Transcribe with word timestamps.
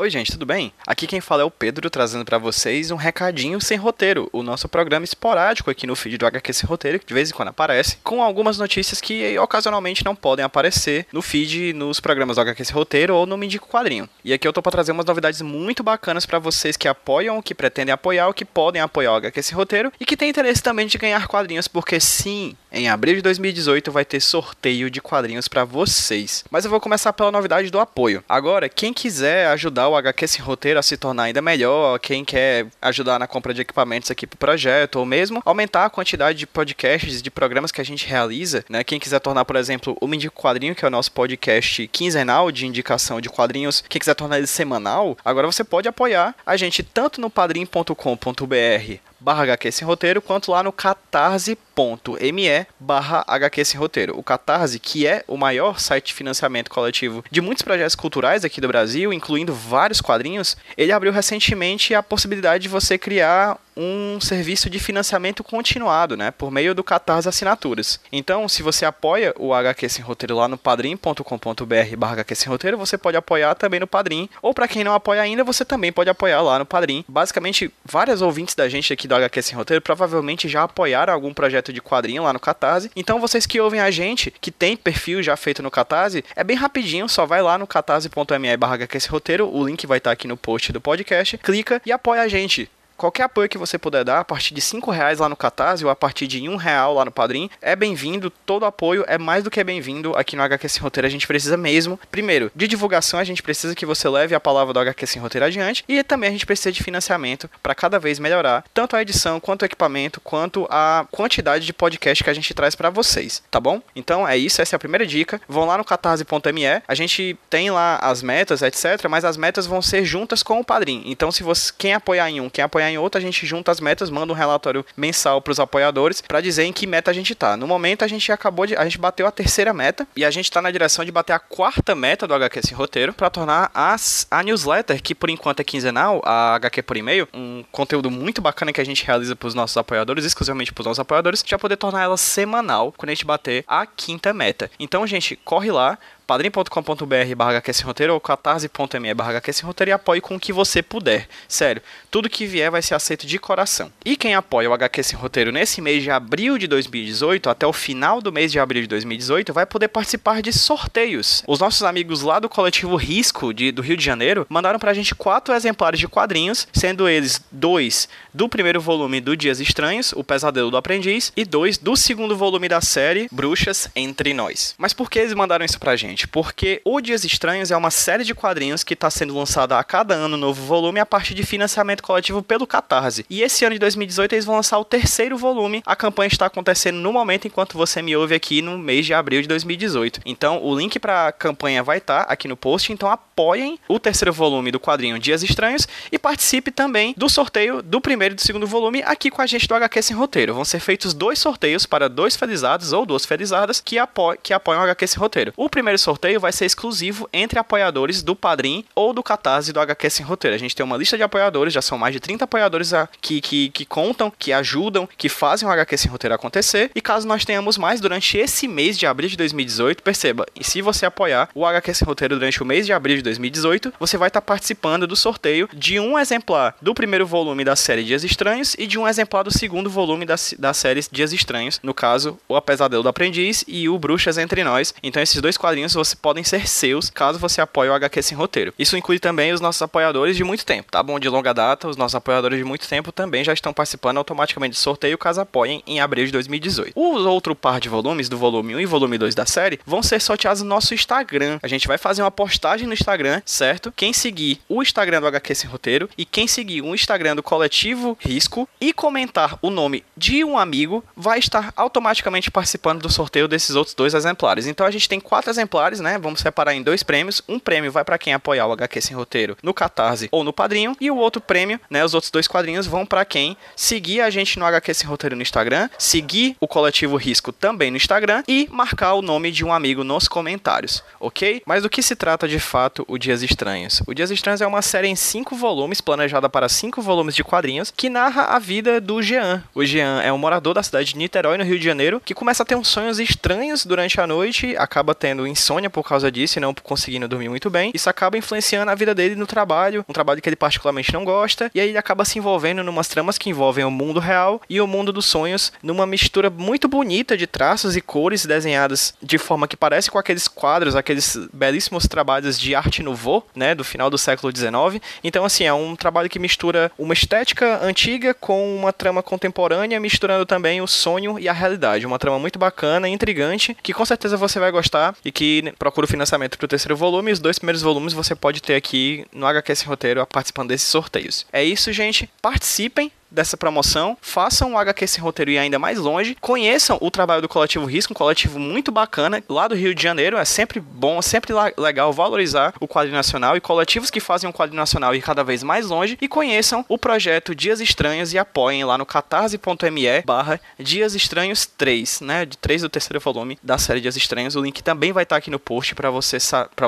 Oi, 0.00 0.08
gente, 0.10 0.30
tudo 0.30 0.46
bem? 0.46 0.72
Aqui 0.86 1.08
quem 1.08 1.20
fala 1.20 1.42
é 1.42 1.44
o 1.44 1.50
Pedro, 1.50 1.90
trazendo 1.90 2.24
para 2.24 2.38
vocês 2.38 2.92
um 2.92 2.94
recadinho 2.94 3.60
sem 3.60 3.76
roteiro, 3.76 4.30
o 4.32 4.44
nosso 4.44 4.68
programa 4.68 5.04
esporádico 5.04 5.72
aqui 5.72 5.88
no 5.88 5.96
feed 5.96 6.16
do 6.16 6.24
HQ 6.24 6.52
Sem 6.52 6.68
Roteiro, 6.68 7.00
que 7.00 7.06
de 7.06 7.12
vez 7.12 7.28
em 7.28 7.34
quando 7.34 7.48
aparece, 7.48 7.96
com 8.04 8.22
algumas 8.22 8.58
notícias 8.58 9.00
que 9.00 9.36
ocasionalmente 9.40 10.04
não 10.04 10.14
podem 10.14 10.44
aparecer 10.44 11.04
no 11.12 11.20
feed, 11.20 11.72
nos 11.72 11.98
programas 11.98 12.36
do 12.36 12.42
HQ 12.42 12.64
Sem 12.64 12.74
Roteiro 12.76 13.16
ou 13.16 13.26
no 13.26 13.36
Me 13.36 13.46
Indico 13.46 13.66
Quadrinho. 13.66 14.08
E 14.24 14.32
aqui 14.32 14.46
eu 14.46 14.52
tô 14.52 14.62
pra 14.62 14.70
trazer 14.70 14.92
umas 14.92 15.04
novidades 15.04 15.42
muito 15.42 15.82
bacanas 15.82 16.24
para 16.24 16.38
vocês 16.38 16.76
que 16.76 16.86
apoiam, 16.86 17.42
que 17.42 17.52
pretendem 17.52 17.92
apoiar, 17.92 18.28
ou 18.28 18.32
que 18.32 18.44
podem 18.44 18.80
apoiar 18.80 19.14
o 19.14 19.16
HQ 19.16 19.42
Sem 19.42 19.56
Roteiro 19.56 19.92
e 19.98 20.06
que 20.06 20.16
têm 20.16 20.30
interesse 20.30 20.62
também 20.62 20.86
de 20.86 20.96
ganhar 20.96 21.26
quadrinhos, 21.26 21.66
porque 21.66 21.98
sim, 21.98 22.56
em 22.70 22.88
abril 22.88 23.16
de 23.16 23.22
2018 23.22 23.90
vai 23.90 24.04
ter 24.04 24.20
sorteio 24.20 24.88
de 24.92 25.00
quadrinhos 25.00 25.48
para 25.48 25.64
vocês. 25.64 26.44
Mas 26.52 26.64
eu 26.64 26.70
vou 26.70 26.78
começar 26.78 27.12
pela 27.12 27.32
novidade 27.32 27.68
do 27.68 27.80
apoio. 27.80 28.22
Agora, 28.28 28.68
quem 28.68 28.92
quiser 28.92 29.48
ajudar 29.48 29.87
o 29.88 29.96
HQ 29.96 30.24
esse 30.24 30.40
roteiro 30.40 30.78
a 30.78 30.82
se 30.82 30.96
tornar 30.96 31.24
ainda 31.24 31.40
melhor, 31.40 31.98
quem 31.98 32.24
quer 32.24 32.66
ajudar 32.82 33.18
na 33.18 33.26
compra 33.26 33.54
de 33.54 33.62
equipamentos 33.62 34.10
aqui 34.10 34.26
pro 34.26 34.38
projeto, 34.38 34.96
ou 34.96 35.06
mesmo 35.06 35.42
aumentar 35.44 35.84
a 35.84 35.90
quantidade 35.90 36.38
de 36.38 36.46
podcasts, 36.46 37.22
de 37.22 37.30
programas 37.30 37.72
que 37.72 37.80
a 37.80 37.84
gente 37.84 38.06
realiza, 38.06 38.64
né? 38.68 38.84
Quem 38.84 38.98
quiser 38.98 39.20
tornar, 39.20 39.44
por 39.44 39.56
exemplo, 39.56 39.96
o 40.00 40.14
Indico 40.14 40.40
Quadrinho, 40.40 40.74
que 40.74 40.84
é 40.84 40.88
o 40.88 40.90
nosso 40.90 41.12
podcast 41.12 41.86
quinzenal 41.88 42.50
de 42.50 42.66
indicação 42.66 43.20
de 43.20 43.28
quadrinhos, 43.28 43.82
quem 43.88 43.98
quiser 43.98 44.14
tornar 44.14 44.38
ele 44.38 44.46
semanal, 44.46 45.16
agora 45.24 45.46
você 45.46 45.64
pode 45.64 45.88
apoiar 45.88 46.34
a 46.44 46.56
gente 46.56 46.82
tanto 46.82 47.20
no 47.20 47.30
padrim.com.br 47.30 49.07
barra 49.20 49.42
HQ 49.42 49.72
Sem 49.72 49.86
Roteiro, 49.86 50.22
quanto 50.22 50.50
lá 50.50 50.62
no 50.62 50.72
catarse.me 50.72 52.66
barra 52.78 53.24
HQ 53.26 53.64
Sem 53.64 53.80
Roteiro. 53.80 54.18
O 54.18 54.22
Catarse, 54.22 54.78
que 54.78 55.06
é 55.06 55.24
o 55.26 55.36
maior 55.36 55.78
site 55.78 56.06
de 56.08 56.14
financiamento 56.14 56.70
coletivo 56.70 57.24
de 57.30 57.40
muitos 57.40 57.62
projetos 57.62 57.94
culturais 57.94 58.44
aqui 58.44 58.60
do 58.60 58.68
Brasil, 58.68 59.12
incluindo 59.12 59.54
vários 59.54 60.00
quadrinhos, 60.00 60.56
ele 60.76 60.92
abriu 60.92 61.12
recentemente 61.12 61.94
a 61.94 62.02
possibilidade 62.02 62.62
de 62.62 62.68
você 62.68 62.98
criar 62.98 63.58
um 63.78 64.20
serviço 64.20 64.68
de 64.68 64.80
financiamento 64.80 65.44
continuado, 65.44 66.16
né, 66.16 66.32
por 66.32 66.50
meio 66.50 66.74
do 66.74 66.82
Catarse 66.82 67.28
Assinaturas. 67.28 68.00
Então, 68.10 68.48
se 68.48 68.62
você 68.62 68.84
apoia 68.84 69.32
o 69.38 69.54
HQ 69.54 69.88
Sem 69.88 70.04
Roteiro 70.04 70.34
lá 70.34 70.48
no 70.48 70.58
padrim.com.br 70.58 71.96
barra 71.96 72.24
Roteiro, 72.48 72.76
você 72.76 72.98
pode 72.98 73.16
apoiar 73.16 73.54
também 73.54 73.78
no 73.78 73.86
Padrim, 73.86 74.28
ou 74.42 74.52
para 74.52 74.66
quem 74.66 74.82
não 74.82 74.92
apoia 74.92 75.22
ainda, 75.22 75.44
você 75.44 75.64
também 75.64 75.92
pode 75.92 76.10
apoiar 76.10 76.42
lá 76.42 76.58
no 76.58 76.66
Padrim. 76.66 77.04
Basicamente, 77.06 77.70
vários 77.84 78.20
ouvintes 78.20 78.54
da 78.54 78.68
gente 78.68 78.92
aqui 78.92 79.06
do 79.06 79.14
HQ 79.14 79.42
Sem 79.42 79.56
Roteiro 79.56 79.80
provavelmente 79.80 80.48
já 80.48 80.64
apoiaram 80.64 81.12
algum 81.12 81.32
projeto 81.32 81.72
de 81.72 81.80
quadrinho 81.80 82.24
lá 82.24 82.32
no 82.32 82.40
Catarse. 82.40 82.90
Então, 82.96 83.20
vocês 83.20 83.46
que 83.46 83.60
ouvem 83.60 83.80
a 83.80 83.90
gente, 83.90 84.32
que 84.40 84.50
tem 84.50 84.76
perfil 84.76 85.22
já 85.22 85.36
feito 85.36 85.62
no 85.62 85.70
Catarse, 85.70 86.24
é 86.34 86.42
bem 86.42 86.56
rapidinho, 86.56 87.08
só 87.08 87.24
vai 87.24 87.40
lá 87.42 87.56
no 87.56 87.66
catarse.me 87.66 88.56
barra 88.56 88.78
Roteiro, 89.08 89.48
o 89.48 89.64
link 89.64 89.86
vai 89.86 89.98
estar 89.98 90.10
aqui 90.10 90.26
no 90.26 90.36
post 90.36 90.72
do 90.72 90.80
podcast, 90.80 91.38
clica 91.38 91.80
e 91.86 91.92
apoia 91.92 92.22
a 92.22 92.28
gente 92.28 92.68
qualquer 92.98 93.22
apoio 93.22 93.48
que 93.48 93.56
você 93.56 93.78
puder 93.78 94.04
dar, 94.04 94.20
a 94.20 94.24
partir 94.24 94.52
de 94.52 94.60
5 94.60 94.90
reais 94.90 95.20
lá 95.20 95.28
no 95.28 95.36
Catarse 95.36 95.84
ou 95.84 95.90
a 95.90 95.96
partir 95.96 96.26
de 96.26 96.46
um 96.48 96.56
real 96.56 96.94
lá 96.94 97.04
no 97.04 97.12
Padrim, 97.12 97.48
é 97.62 97.76
bem-vindo. 97.76 98.28
Todo 98.44 98.66
apoio 98.66 99.04
é 99.06 99.16
mais 99.16 99.44
do 99.44 99.50
que 99.50 99.62
bem-vindo 99.62 100.14
aqui 100.16 100.34
no 100.34 100.42
HQ 100.42 100.68
Sem 100.68 100.82
Roteiro. 100.82 101.06
A 101.06 101.10
gente 101.10 101.26
precisa 101.26 101.56
mesmo, 101.56 101.98
primeiro, 102.10 102.50
de 102.54 102.66
divulgação, 102.66 103.20
a 103.20 103.24
gente 103.24 103.42
precisa 103.42 103.74
que 103.74 103.86
você 103.86 104.08
leve 104.08 104.34
a 104.34 104.40
palavra 104.40 104.74
do 104.74 104.80
HQ 104.80 105.06
Sem 105.06 105.22
Roteiro 105.22 105.46
adiante 105.46 105.84
e 105.88 106.02
também 106.02 106.28
a 106.28 106.32
gente 106.32 106.44
precisa 106.44 106.72
de 106.72 106.82
financiamento 106.82 107.48
para 107.62 107.74
cada 107.74 107.98
vez 107.98 108.18
melhorar 108.18 108.64
tanto 108.74 108.96
a 108.96 109.02
edição, 109.02 109.38
quanto 109.38 109.62
o 109.62 109.64
equipamento, 109.64 110.20
quanto 110.20 110.66
a 110.68 111.06
quantidade 111.12 111.64
de 111.64 111.72
podcast 111.72 112.24
que 112.24 112.30
a 112.30 112.34
gente 112.34 112.52
traz 112.52 112.74
para 112.74 112.90
vocês, 112.90 113.42
tá 113.48 113.60
bom? 113.60 113.80
Então 113.94 114.26
é 114.26 114.36
isso, 114.36 114.60
essa 114.60 114.74
é 114.74 114.76
a 114.76 114.80
primeira 114.80 115.06
dica. 115.06 115.40
Vão 115.48 115.64
lá 115.64 115.78
no 115.78 115.84
catarse.me, 115.84 116.82
a 116.86 116.94
gente 116.94 117.38
tem 117.48 117.70
lá 117.70 117.98
as 118.02 118.22
metas, 118.22 118.62
etc, 118.62 119.06
mas 119.08 119.24
as 119.24 119.36
metas 119.36 119.66
vão 119.66 119.80
ser 119.80 120.04
juntas 120.04 120.42
com 120.42 120.58
o 120.58 120.64
Padrim. 120.64 121.02
Então 121.06 121.30
se 121.30 121.44
você 121.44 121.72
quem 121.76 121.94
apoiar 121.94 122.28
em 122.28 122.40
um, 122.40 122.50
quem 122.50 122.64
apoiar 122.64 122.87
em 122.90 122.98
outro, 122.98 123.18
a 123.18 123.22
gente 123.22 123.46
junta 123.46 123.70
as 123.70 123.80
metas, 123.80 124.10
manda 124.10 124.32
um 124.32 124.36
relatório 124.36 124.84
mensal 124.96 125.40
para 125.40 125.52
os 125.52 125.60
apoiadores 125.60 126.20
para 126.20 126.40
dizer 126.40 126.64
em 126.64 126.72
que 126.72 126.86
meta 126.86 127.10
a 127.10 127.14
gente 127.14 127.34
tá. 127.34 127.56
No 127.56 127.66
momento 127.66 128.04
a 128.04 128.08
gente 128.08 128.30
acabou 128.32 128.66
de, 128.66 128.76
a 128.76 128.84
gente 128.84 128.98
bateu 128.98 129.26
a 129.26 129.30
terceira 129.30 129.72
meta 129.72 130.06
e 130.16 130.24
a 130.24 130.30
gente 130.30 130.50
tá 130.50 130.60
na 130.60 130.70
direção 130.70 131.04
de 131.04 131.12
bater 131.12 131.32
a 131.32 131.38
quarta 131.38 131.94
meta 131.94 132.26
do 132.26 132.34
HQ 132.34 132.62
Sem 132.62 132.76
Roteiro 132.76 133.12
para 133.12 133.30
tornar 133.30 133.70
as, 133.74 134.26
a 134.30 134.42
newsletter, 134.42 135.02
que 135.02 135.14
por 135.14 135.30
enquanto 135.30 135.60
é 135.60 135.64
quinzenal, 135.64 136.22
a 136.24 136.54
HQ 136.56 136.82
por 136.82 136.96
e-mail, 136.96 137.28
um 137.32 137.64
conteúdo 137.70 138.10
muito 138.10 138.40
bacana 138.40 138.72
que 138.72 138.80
a 138.80 138.84
gente 138.84 139.04
realiza 139.04 139.36
para 139.36 139.48
os 139.48 139.54
nossos 139.54 139.76
apoiadores, 139.76 140.24
exclusivamente 140.24 140.72
para 140.72 140.82
os 140.82 140.86
nossos 140.86 141.00
apoiadores, 141.00 141.44
já 141.46 141.58
poder 141.58 141.76
tornar 141.76 142.02
ela 142.02 142.16
semanal 142.16 142.92
quando 142.96 143.10
a 143.10 143.14
gente 143.14 143.24
bater 143.24 143.64
a 143.66 143.86
quinta 143.86 144.32
meta. 144.32 144.70
Então, 144.78 145.06
gente, 145.06 145.36
corre 145.36 145.70
lá, 145.70 145.98
padrim.com.br 146.28 147.34
barra 147.34 147.62
roteiro 147.82 148.12
ou 148.12 148.20
catarse.me 148.20 149.14
barra 149.14 149.40
roteiro 149.64 149.90
e 149.90 149.92
apoie 149.92 150.20
com 150.20 150.36
o 150.36 150.38
que 150.38 150.52
você 150.52 150.82
puder. 150.82 151.26
Sério, 151.48 151.80
tudo 152.10 152.28
que 152.28 152.44
vier 152.44 152.70
vai 152.70 152.82
ser 152.82 152.94
aceito 152.94 153.26
de 153.26 153.38
coração. 153.38 153.90
E 154.04 154.14
quem 154.14 154.34
apoia 154.34 154.68
o 154.68 154.74
HQ 154.74 155.02
Sem 155.02 155.18
Roteiro 155.18 155.50
nesse 155.50 155.80
mês 155.80 156.02
de 156.02 156.10
abril 156.10 156.58
de 156.58 156.66
2018, 156.66 157.48
até 157.48 157.66
o 157.66 157.72
final 157.72 158.20
do 158.20 158.30
mês 158.30 158.52
de 158.52 158.60
abril 158.60 158.82
de 158.82 158.88
2018, 158.88 159.54
vai 159.54 159.64
poder 159.64 159.88
participar 159.88 160.42
de 160.42 160.52
sorteios. 160.52 161.42
Os 161.46 161.60
nossos 161.60 161.82
amigos 161.82 162.20
lá 162.20 162.38
do 162.38 162.48
coletivo 162.48 162.96
Risco, 162.96 163.54
de, 163.54 163.72
do 163.72 163.80
Rio 163.80 163.96
de 163.96 164.04
Janeiro, 164.04 164.46
mandaram 164.50 164.78
pra 164.78 164.92
gente 164.92 165.14
quatro 165.14 165.54
exemplares 165.54 165.98
de 165.98 166.08
quadrinhos, 166.08 166.68
sendo 166.74 167.08
eles 167.08 167.42
dois 167.50 168.06
do 168.34 168.50
primeiro 168.50 168.82
volume 168.82 169.18
do 169.18 169.34
Dias 169.34 169.60
Estranhos, 169.60 170.12
O 170.12 170.22
Pesadelo 170.22 170.70
do 170.70 170.76
Aprendiz, 170.76 171.32
e 171.34 171.46
dois 171.46 171.78
do 171.78 171.96
segundo 171.96 172.36
volume 172.36 172.68
da 172.68 172.82
série 172.82 173.28
Bruxas 173.32 173.88
Entre 173.96 174.34
Nós. 174.34 174.74
Mas 174.76 174.92
por 174.92 175.08
que 175.08 175.18
eles 175.20 175.32
mandaram 175.32 175.64
isso 175.64 175.80
pra 175.80 175.96
gente? 175.96 176.17
Porque 176.26 176.80
O 176.84 177.00
Dias 177.00 177.24
Estranhos 177.24 177.70
é 177.70 177.76
uma 177.76 177.90
série 177.90 178.24
de 178.24 178.34
quadrinhos 178.34 178.82
que 178.82 178.94
está 178.94 179.10
sendo 179.10 179.36
lançada 179.36 179.78
a 179.78 179.84
cada 179.84 180.14
ano 180.14 180.36
novo 180.36 180.62
volume 180.62 180.98
a 180.98 181.06
partir 181.06 181.34
de 181.34 181.42
financiamento 181.44 182.02
coletivo 182.02 182.42
pelo 182.42 182.66
Catarse. 182.66 183.24
E 183.28 183.42
esse 183.42 183.64
ano 183.64 183.74
de 183.74 183.78
2018 183.78 184.32
eles 184.34 184.44
vão 184.44 184.56
lançar 184.56 184.78
o 184.78 184.84
terceiro 184.84 185.36
volume. 185.36 185.82
A 185.86 185.94
campanha 185.94 186.28
está 186.28 186.46
acontecendo 186.46 186.96
no 186.96 187.12
momento 187.12 187.46
enquanto 187.46 187.76
você 187.76 188.02
me 188.02 188.16
ouve 188.16 188.34
aqui 188.34 188.62
no 188.62 188.78
mês 188.78 189.06
de 189.06 189.14
abril 189.14 189.42
de 189.42 189.48
2018. 189.48 190.20
Então 190.24 190.62
o 190.62 190.76
link 190.76 190.98
para 190.98 191.28
a 191.28 191.32
campanha 191.32 191.82
vai 191.82 191.98
estar 191.98 192.24
tá 192.24 192.32
aqui 192.32 192.48
no 192.48 192.56
post, 192.56 192.92
então 192.92 193.10
apoiem 193.10 193.78
o 193.88 193.98
terceiro 193.98 194.32
volume 194.32 194.70
do 194.70 194.80
quadrinho 194.80 195.18
Dias 195.18 195.42
Estranhos 195.42 195.86
e 196.10 196.18
participe 196.18 196.70
também 196.70 197.14
do 197.16 197.28
sorteio 197.28 197.82
do 197.82 198.00
primeiro 198.00 198.34
e 198.34 198.36
do 198.36 198.42
segundo 198.42 198.66
volume 198.66 199.02
aqui 199.04 199.30
com 199.30 199.42
a 199.42 199.46
gente 199.46 199.68
do 199.68 199.74
HQ 199.74 200.02
Sem 200.02 200.16
Roteiro. 200.16 200.54
Vão 200.54 200.64
ser 200.64 200.80
feitos 200.80 201.14
dois 201.14 201.38
sorteios 201.38 201.86
para 201.86 202.08
dois 202.08 202.36
felizados 202.36 202.92
ou 202.92 203.04
duas 203.04 203.24
felizadas 203.24 203.80
que, 203.80 203.98
apo 203.98 204.34
que 204.42 204.52
apoiam 204.52 204.80
o 204.80 204.84
HQ 204.84 205.06
Sem 205.06 205.18
Roteiro. 205.18 205.52
O 205.56 205.68
primeiro 205.68 205.98
sorteio 206.08 206.40
vai 206.40 206.52
ser 206.52 206.64
exclusivo 206.64 207.28
entre 207.34 207.58
apoiadores 207.58 208.22
do 208.22 208.34
Padrim 208.34 208.82
ou 208.94 209.12
do 209.12 209.22
Catarse 209.22 209.74
do 209.74 209.80
HQ 209.80 210.08
Sem 210.08 210.24
Roteiro. 210.24 210.54
A 210.54 210.58
gente 210.58 210.74
tem 210.74 210.82
uma 210.82 210.96
lista 210.96 211.18
de 211.18 211.22
apoiadores, 211.22 211.74
já 211.74 211.82
são 211.82 211.98
mais 211.98 212.14
de 212.14 212.20
30 212.20 212.44
apoiadores 212.44 212.92
que, 213.20 213.42
que, 213.42 213.68
que 213.68 213.84
contam, 213.84 214.32
que 214.38 214.50
ajudam, 214.50 215.06
que 215.18 215.28
fazem 215.28 215.68
o 215.68 215.70
HQ 215.70 215.98
Sem 215.98 216.10
Roteiro 216.10 216.34
acontecer. 216.34 216.90
E 216.94 217.02
caso 217.02 217.28
nós 217.28 217.44
tenhamos 217.44 217.76
mais 217.76 218.00
durante 218.00 218.38
esse 218.38 218.66
mês 218.66 218.98
de 218.98 219.06
abril 219.06 219.28
de 219.28 219.36
2018, 219.36 220.02
perceba, 220.02 220.46
e 220.58 220.64
se 220.64 220.80
você 220.80 221.04
apoiar 221.04 221.50
o 221.54 221.66
HQ 221.66 221.92
Sem 221.92 222.06
Roteiro 222.06 222.36
durante 222.36 222.62
o 222.62 222.64
mês 222.64 222.86
de 222.86 222.92
abril 222.94 223.16
de 223.16 223.22
2018, 223.22 223.92
você 224.00 224.16
vai 224.16 224.28
estar 224.28 224.40
participando 224.40 225.06
do 225.06 225.14
sorteio 225.14 225.68
de 225.74 226.00
um 226.00 226.18
exemplar 226.18 226.74
do 226.80 226.94
primeiro 226.94 227.26
volume 227.26 227.64
da 227.64 227.76
série 227.76 228.02
Dias 228.02 228.24
Estranhos 228.24 228.74
e 228.78 228.86
de 228.86 228.98
um 228.98 229.06
exemplar 229.06 229.44
do 229.44 229.52
segundo 229.52 229.90
volume 229.90 230.24
da, 230.24 230.36
da 230.58 230.72
série 230.72 231.04
Dias 231.12 231.34
Estranhos. 231.34 231.78
No 231.82 231.92
caso, 231.92 232.38
O 232.48 232.56
Apesadelo 232.56 233.02
do 233.02 233.10
Aprendiz 233.10 233.62
e 233.68 233.90
o 233.90 233.98
Bruxas 233.98 234.38
Entre 234.38 234.64
Nós. 234.64 234.94
Então, 235.02 235.22
esses 235.22 235.38
dois 235.42 235.58
quadrinhos 235.58 235.97
você 235.98 236.16
podem 236.16 236.44
ser 236.44 236.68
seus 236.68 237.10
caso 237.10 237.38
você 237.38 237.60
apoie 237.60 237.88
o 237.88 237.94
HQ 237.94 238.22
Sem 238.22 238.38
Roteiro. 238.38 238.72
Isso 238.78 238.96
inclui 238.96 239.18
também 239.18 239.52
os 239.52 239.60
nossos 239.60 239.82
apoiadores 239.82 240.36
de 240.36 240.44
muito 240.44 240.64
tempo, 240.64 240.92
tá 240.92 241.02
bom? 241.02 241.18
De 241.18 241.28
longa 241.28 241.52
data, 241.52 241.88
os 241.88 241.96
nossos 241.96 242.14
apoiadores 242.14 242.58
de 242.58 242.64
muito 242.64 242.88
tempo 242.88 243.10
também 243.10 243.42
já 243.44 243.52
estão 243.52 243.72
participando 243.72 244.18
automaticamente 244.18 244.72
do 244.72 244.78
sorteio 244.78 245.18
caso 245.18 245.40
apoiem 245.40 245.82
em 245.86 246.00
abril 246.00 246.26
de 246.26 246.32
2018. 246.32 246.92
Os 246.94 247.26
outro 247.26 247.54
par 247.54 247.80
de 247.80 247.88
volumes, 247.88 248.28
do 248.28 248.38
volume 248.38 248.76
1 248.76 248.80
e 248.80 248.86
volume 248.86 249.18
2 249.18 249.34
da 249.34 249.46
série, 249.46 249.80
vão 249.84 250.02
ser 250.02 250.20
sorteados 250.20 250.62
no 250.62 250.68
nosso 250.68 250.94
Instagram. 250.94 251.58
A 251.62 251.68
gente 251.68 251.88
vai 251.88 251.98
fazer 251.98 252.22
uma 252.22 252.30
postagem 252.30 252.86
no 252.86 252.92
Instagram, 252.92 253.42
certo? 253.44 253.92
Quem 253.94 254.12
seguir 254.12 254.60
o 254.68 254.82
Instagram 254.82 255.20
do 255.20 255.26
HQ 255.26 255.54
Sem 255.54 255.70
Roteiro 255.70 256.08
e 256.16 256.24
quem 256.24 256.46
seguir 256.46 256.82
o 256.82 256.94
Instagram 256.94 257.36
do 257.36 257.42
Coletivo 257.42 258.16
Risco 258.20 258.68
e 258.80 258.92
comentar 258.92 259.58
o 259.60 259.70
nome 259.70 260.04
de 260.16 260.44
um 260.44 260.58
amigo 260.58 261.04
vai 261.16 261.38
estar 261.38 261.72
automaticamente 261.76 262.50
participando 262.50 263.02
do 263.02 263.10
sorteio 263.10 263.48
desses 263.48 263.74
outros 263.74 263.94
dois 263.94 264.14
exemplares. 264.14 264.66
Então 264.66 264.86
a 264.86 264.90
gente 264.90 265.08
tem 265.08 265.20
quatro 265.20 265.50
exemplares, 265.50 265.87
né? 265.96 266.18
Vamos 266.18 266.40
separar 266.40 266.74
em 266.74 266.82
dois 266.82 267.02
prêmios. 267.02 267.42
Um 267.48 267.58
prêmio 267.58 267.90
vai 267.90 268.04
para 268.04 268.18
quem 268.18 268.34
apoiar 268.34 268.66
o 268.66 268.72
HQ 268.72 269.00
Sem 269.00 269.16
Roteiro 269.16 269.56
no 269.62 269.72
Catarse 269.72 270.28
ou 270.30 270.44
no 270.44 270.52
Padrinho. 270.52 270.96
E 271.00 271.10
o 271.10 271.16
outro 271.16 271.40
prêmio, 271.40 271.80
né? 271.88 272.04
Os 272.04 272.14
outros 272.14 272.30
dois 272.30 272.46
quadrinhos 272.46 272.86
vão 272.86 273.06
para 273.06 273.24
quem 273.24 273.56
seguir 273.74 274.20
a 274.20 274.30
gente 274.30 274.58
no 274.58 274.66
HQ 274.66 274.94
Sem 274.94 275.08
Roteiro 275.08 275.36
no 275.36 275.42
Instagram, 275.42 275.88
seguir 275.98 276.56
o 276.60 276.68
Coletivo 276.68 277.16
Risco 277.16 277.52
também 277.52 277.90
no 277.90 277.96
Instagram 277.96 278.42
e 278.46 278.68
marcar 278.70 279.14
o 279.14 279.22
nome 279.22 279.50
de 279.50 279.64
um 279.64 279.72
amigo 279.72 280.04
nos 280.04 280.28
comentários, 280.28 281.02
ok? 281.18 281.62
Mas 281.64 281.82
do 281.82 281.90
que 281.90 282.02
se 282.02 282.14
trata 282.14 282.46
de 282.46 282.58
fato 282.58 283.04
o 283.08 283.16
Dias 283.16 283.42
Estranhos? 283.42 284.02
O 284.06 284.14
Dias 284.14 284.30
Estranhos 284.30 284.60
é 284.60 284.66
uma 284.66 284.82
série 284.82 285.08
em 285.08 285.16
cinco 285.16 285.56
volumes, 285.56 286.00
planejada 286.00 286.48
para 286.48 286.68
cinco 286.68 287.00
volumes 287.00 287.34
de 287.34 287.44
quadrinhos, 287.44 287.92
que 287.96 288.08
narra 288.08 288.44
a 288.44 288.58
vida 288.58 289.00
do 289.00 289.22
Jean. 289.22 289.62
O 289.74 289.84
Jean 289.84 290.20
é 290.22 290.32
um 290.32 290.38
morador 290.38 290.74
da 290.74 290.82
cidade 290.82 291.12
de 291.12 291.18
Niterói, 291.18 291.58
no 291.58 291.64
Rio 291.64 291.78
de 291.78 291.84
Janeiro, 291.84 292.20
que 292.24 292.34
começa 292.34 292.62
a 292.62 292.66
ter 292.66 292.74
uns 292.74 292.88
sonhos 292.88 293.18
estranhos 293.18 293.84
durante 293.84 294.20
a 294.20 294.26
noite, 294.26 294.76
acaba 294.76 295.14
tendo 295.14 295.46
insônia 295.46 295.77
insônia 295.78 295.90
por 295.90 296.06
causa 296.06 296.30
disso 296.30 296.58
e 296.58 296.60
não 296.60 296.74
conseguindo 296.74 297.28
dormir 297.28 297.48
muito 297.48 297.70
bem. 297.70 297.92
Isso 297.94 298.10
acaba 298.10 298.36
influenciando 298.36 298.90
a 298.90 298.94
vida 298.94 299.14
dele 299.14 299.36
no 299.36 299.46
trabalho, 299.46 300.04
um 300.08 300.12
trabalho 300.12 300.42
que 300.42 300.48
ele 300.48 300.56
particularmente 300.56 301.12
não 301.12 301.24
gosta, 301.24 301.70
e 301.74 301.80
aí 301.80 301.90
ele 301.90 301.98
acaba 301.98 302.24
se 302.24 302.38
envolvendo 302.38 302.82
numas 302.82 303.08
tramas 303.08 303.38
que 303.38 303.48
envolvem 303.48 303.84
o 303.84 303.90
mundo 303.90 304.20
real 304.20 304.60
e 304.68 304.80
o 304.80 304.86
mundo 304.86 305.12
dos 305.12 305.26
sonhos, 305.26 305.72
numa 305.82 306.06
mistura 306.06 306.50
muito 306.50 306.88
bonita 306.88 307.36
de 307.36 307.46
traços 307.46 307.96
e 307.96 308.00
cores 308.00 308.44
desenhadas 308.44 309.14
de 309.22 309.38
forma 309.38 309.68
que 309.68 309.76
parece 309.76 310.10
com 310.10 310.18
aqueles 310.18 310.48
quadros, 310.48 310.96
aqueles 310.96 311.36
belíssimos 311.52 312.06
trabalhos 312.06 312.58
de 312.58 312.74
arte 312.74 313.02
nouveau, 313.02 313.46
né, 313.54 313.74
do 313.74 313.84
final 313.84 314.10
do 314.10 314.18
século 314.18 314.54
XIX. 314.54 315.02
Então, 315.22 315.44
assim, 315.44 315.64
é 315.64 315.72
um 315.72 315.94
trabalho 315.94 316.28
que 316.28 316.38
mistura 316.38 316.90
uma 316.98 317.14
estética 317.14 317.80
antiga 317.82 318.34
com 318.34 318.76
uma 318.76 318.92
trama 318.92 319.22
contemporânea, 319.22 320.00
misturando 320.00 320.44
também 320.44 320.80
o 320.80 320.86
sonho 320.86 321.38
e 321.38 321.48
a 321.48 321.52
realidade. 321.52 322.06
Uma 322.06 322.18
trama 322.18 322.38
muito 322.38 322.58
bacana, 322.58 323.08
intrigante, 323.08 323.76
que 323.82 323.92
com 323.92 324.04
certeza 324.04 324.36
você 324.36 324.58
vai 324.58 324.70
gostar 324.70 325.14
e 325.24 325.30
que 325.30 325.57
procura 325.78 326.04
o 326.04 326.08
financiamento 326.08 326.56
para 326.56 326.64
o 326.64 326.68
terceiro 326.68 326.96
volume. 326.96 327.32
Os 327.32 327.38
dois 327.38 327.58
primeiros 327.58 327.82
volumes 327.82 328.12
você 328.12 328.34
pode 328.34 328.62
ter 328.62 328.74
aqui 328.74 329.24
no 329.32 329.46
HQ 329.46 329.74
Sem 329.74 329.88
Roteiro 329.88 330.26
participando 330.26 330.68
desses 330.68 330.88
sorteios. 330.88 331.46
É 331.52 331.62
isso, 331.62 331.92
gente. 331.92 332.28
Participem 332.40 333.10
dessa 333.30 333.56
promoção, 333.56 334.16
façam 334.20 334.74
o 334.74 334.78
HQ 334.78 335.06
Sem 335.06 335.22
Roteiro 335.22 335.50
ir 335.50 335.58
ainda 335.58 335.78
mais 335.78 335.98
longe, 335.98 336.36
conheçam 336.40 336.98
o 337.00 337.10
trabalho 337.10 337.42
do 337.42 337.48
Coletivo 337.48 337.84
Risco, 337.84 338.12
um 338.12 338.16
coletivo 338.16 338.58
muito 338.58 338.90
bacana, 338.90 339.42
lá 339.48 339.68
do 339.68 339.74
Rio 339.74 339.94
de 339.94 340.02
Janeiro, 340.02 340.36
é 340.36 340.44
sempre 340.44 340.80
bom, 340.80 341.18
é 341.18 341.22
sempre 341.22 341.52
legal 341.76 342.12
valorizar 342.12 342.74
o 342.80 342.88
quadro 342.88 343.12
nacional 343.12 343.56
e 343.56 343.60
coletivos 343.60 344.10
que 344.10 344.20
fazem 344.20 344.48
o 344.48 344.52
quadro 344.52 344.74
nacional 344.74 345.14
ir 345.14 345.22
cada 345.22 345.44
vez 345.44 345.62
mais 345.62 345.86
longe, 345.86 346.16
e 346.20 346.28
conheçam 346.28 346.84
o 346.88 346.98
projeto 346.98 347.54
Dias 347.54 347.80
Estranhos 347.80 348.32
e 348.32 348.38
apoiem 348.38 348.84
lá 348.84 348.96
no 348.96 349.06
catarse.me 349.06 350.22
barra 350.24 350.60
Dias 350.78 351.14
Estranhos 351.14 351.66
3, 351.66 352.20
né, 352.22 352.46
de 352.46 352.56
3 352.56 352.82
do 352.82 352.88
terceiro 352.88 353.20
volume 353.20 353.58
da 353.62 353.78
série 353.78 354.00
Dias 354.00 354.16
Estranhos, 354.16 354.56
o 354.56 354.62
link 354.62 354.82
também 354.82 355.12
vai 355.12 355.22
estar 355.22 355.36
aqui 355.36 355.50
no 355.50 355.58
post 355.58 355.94
para 355.94 356.10
você, 356.10 356.38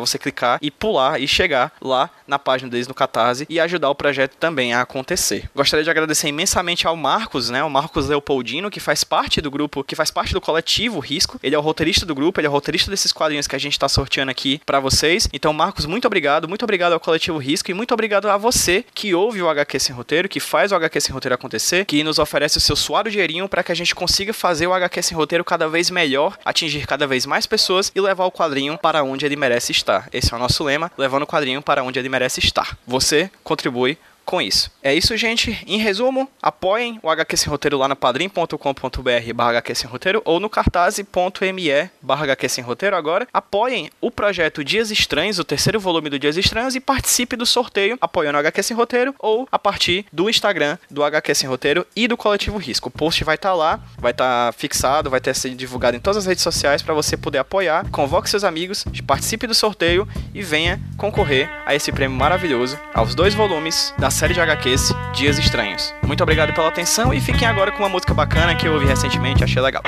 você 0.00 0.18
clicar 0.18 0.58
e 0.62 0.70
pular 0.70 1.20
e 1.20 1.28
chegar 1.28 1.72
lá 1.80 2.10
na 2.26 2.38
página 2.38 2.70
deles 2.70 2.88
no 2.88 2.94
Catarse 2.94 3.46
e 3.48 3.60
ajudar 3.60 3.90
o 3.90 3.94
projeto 3.94 4.36
também 4.36 4.72
a 4.72 4.80
acontecer. 4.80 5.50
Gostaria 5.54 5.84
de 5.84 5.90
agradecer 6.30 6.40
imensamente 6.40 6.86
ao 6.86 6.96
Marcos, 6.96 7.50
né? 7.50 7.62
O 7.62 7.68
Marcos 7.68 8.08
Leopoldino, 8.08 8.70
que 8.70 8.80
faz 8.80 9.04
parte 9.04 9.40
do 9.40 9.50
grupo, 9.50 9.84
que 9.84 9.96
faz 9.96 10.10
parte 10.10 10.32
do 10.32 10.40
coletivo 10.40 11.00
Risco. 11.00 11.38
Ele 11.42 11.54
é 11.54 11.58
o 11.58 11.60
roteirista 11.60 12.06
do 12.06 12.14
grupo, 12.14 12.40
ele 12.40 12.46
é 12.46 12.50
o 12.50 12.52
roteirista 12.52 12.90
desses 12.90 13.12
quadrinhos 13.12 13.46
que 13.46 13.56
a 13.56 13.58
gente 13.58 13.72
está 13.72 13.88
sorteando 13.88 14.30
aqui 14.30 14.60
para 14.64 14.80
vocês. 14.80 15.28
Então, 15.32 15.52
Marcos, 15.52 15.86
muito 15.86 16.06
obrigado, 16.06 16.48
muito 16.48 16.62
obrigado 16.62 16.92
ao 16.92 17.00
coletivo 17.00 17.38
Risco 17.38 17.70
e 17.70 17.74
muito 17.74 17.92
obrigado 17.92 18.28
a 18.30 18.36
você 18.36 18.84
que 18.94 19.14
ouve 19.14 19.42
o 19.42 19.48
HQ 19.48 19.80
Sem 19.80 19.94
Roteiro, 19.94 20.28
que 20.28 20.40
faz 20.40 20.72
o 20.72 20.76
HQ 20.76 21.00
Sem 21.00 21.12
Roteiro 21.12 21.34
acontecer, 21.34 21.84
que 21.84 22.02
nos 22.04 22.18
oferece 22.18 22.56
o 22.56 22.60
seu 22.60 22.76
suado 22.76 23.10
dinheirinho 23.10 23.48
para 23.48 23.62
que 23.62 23.72
a 23.72 23.74
gente 23.74 23.94
consiga 23.94 24.32
fazer 24.32 24.66
o 24.66 24.72
HQ 24.72 25.02
Sem 25.02 25.16
Roteiro 25.16 25.44
cada 25.44 25.68
vez 25.68 25.90
melhor, 25.90 26.38
atingir 26.44 26.86
cada 26.86 27.06
vez 27.06 27.26
mais 27.26 27.46
pessoas 27.46 27.90
e 27.94 28.00
levar 28.00 28.24
o 28.24 28.32
quadrinho 28.32 28.78
para 28.78 29.02
onde 29.02 29.26
ele 29.26 29.36
merece 29.36 29.72
estar. 29.72 30.08
Esse 30.12 30.32
é 30.32 30.36
o 30.36 30.40
nosso 30.40 30.62
lema, 30.62 30.90
levando 30.96 31.22
o 31.22 31.26
quadrinho 31.26 31.62
para 31.62 31.82
onde 31.82 31.98
ele 31.98 32.08
merece 32.08 32.40
estar. 32.40 32.76
Você 32.86 33.30
contribui 33.42 33.98
com 34.30 34.40
isso. 34.40 34.70
É 34.80 34.94
isso, 34.94 35.16
gente. 35.16 35.58
Em 35.66 35.78
resumo, 35.78 36.30
apoiem 36.40 37.00
o 37.02 37.10
HQ 37.10 37.36
Sem 37.36 37.50
Roteiro 37.50 37.76
lá 37.76 37.88
no 37.88 37.96
padrim.com.br 37.96 39.34
barra 39.34 39.50
HQ 39.50 39.74
Sem 39.74 39.90
Roteiro 39.90 40.22
ou 40.24 40.38
no 40.38 40.48
cartaz.me 40.48 41.90
barra 42.00 42.22
HQ 42.22 42.48
Sem 42.48 42.62
Roteiro 42.62 42.94
agora. 42.94 43.26
Apoiem 43.32 43.90
o 44.00 44.08
projeto 44.08 44.62
Dias 44.62 44.92
Estranhos, 44.92 45.40
o 45.40 45.44
terceiro 45.44 45.80
volume 45.80 46.08
do 46.08 46.16
Dias 46.16 46.36
Estranhos 46.36 46.76
e 46.76 46.80
participe 46.80 47.34
do 47.34 47.44
sorteio 47.44 47.98
apoiando 48.00 48.36
o 48.36 48.38
HQ 48.38 48.62
Sem 48.62 48.76
Roteiro 48.76 49.12
ou 49.18 49.48
a 49.50 49.58
partir 49.58 50.06
do 50.12 50.30
Instagram 50.30 50.78
do 50.88 51.02
HQ 51.02 51.34
Sem 51.34 51.48
Roteiro 51.48 51.84
e 51.96 52.06
do 52.06 52.16
Coletivo 52.16 52.56
Risco. 52.56 52.88
O 52.88 52.92
post 52.92 53.24
vai 53.24 53.34
estar 53.34 53.50
tá 53.50 53.54
lá, 53.56 53.80
vai 53.98 54.12
estar 54.12 54.46
tá 54.46 54.52
fixado, 54.52 55.10
vai 55.10 55.20
ter 55.20 55.34
sido 55.34 55.56
divulgado 55.56 55.96
em 55.96 56.00
todas 56.00 56.18
as 56.18 56.26
redes 56.26 56.44
sociais 56.44 56.82
para 56.82 56.94
você 56.94 57.16
poder 57.16 57.38
apoiar. 57.38 57.84
Convoque 57.90 58.30
seus 58.30 58.44
amigos, 58.44 58.84
participe 59.04 59.48
do 59.48 59.54
sorteio 59.56 60.06
e 60.32 60.40
venha 60.40 60.80
concorrer 60.96 61.50
a 61.66 61.74
esse 61.74 61.90
prêmio 61.90 62.16
maravilhoso 62.16 62.78
aos 62.94 63.12
dois 63.12 63.34
volumes 63.34 63.92
da 63.98 64.08
série 64.20 64.34
de 64.34 64.40
HQs 64.40 64.94
Dias 65.14 65.38
Estranhos. 65.38 65.94
Muito 66.06 66.22
obrigado 66.22 66.52
pela 66.52 66.68
atenção 66.68 67.14
e 67.14 67.22
fiquem 67.22 67.48
agora 67.48 67.72
com 67.72 67.78
uma 67.78 67.88
música 67.88 68.12
bacana 68.12 68.54
que 68.54 68.68
eu 68.68 68.74
ouvi 68.74 68.84
recentemente 68.84 69.40
e 69.40 69.44
achei 69.44 69.62
legal. 69.62 69.82